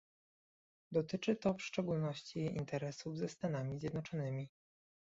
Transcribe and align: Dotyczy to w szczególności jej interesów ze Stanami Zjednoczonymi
Dotyczy 0.91 1.35
to 1.35 1.53
w 1.53 1.61
szczególności 1.61 2.39
jej 2.39 2.55
interesów 2.57 3.17
ze 3.17 3.29
Stanami 3.29 3.79
Zjednoczonymi 3.79 4.49